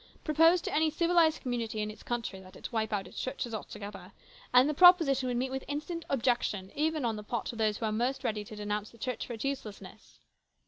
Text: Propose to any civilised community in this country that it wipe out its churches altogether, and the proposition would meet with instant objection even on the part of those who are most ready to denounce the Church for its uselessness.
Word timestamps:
Propose 0.23 0.61
to 0.63 0.73
any 0.73 0.89
civilised 0.89 1.43
community 1.43 1.79
in 1.79 1.89
this 1.89 2.01
country 2.01 2.39
that 2.39 2.55
it 2.55 2.71
wipe 2.71 2.91
out 2.91 3.05
its 3.05 3.21
churches 3.21 3.53
altogether, 3.53 4.13
and 4.51 4.67
the 4.67 4.73
proposition 4.73 5.27
would 5.27 5.37
meet 5.37 5.51
with 5.51 5.63
instant 5.67 6.05
objection 6.09 6.71
even 6.75 7.05
on 7.05 7.17
the 7.17 7.23
part 7.23 7.51
of 7.51 7.59
those 7.59 7.77
who 7.77 7.85
are 7.85 7.91
most 7.91 8.23
ready 8.23 8.43
to 8.45 8.55
denounce 8.55 8.89
the 8.89 8.97
Church 8.97 9.27
for 9.27 9.33
its 9.33 9.45
uselessness. 9.45 10.17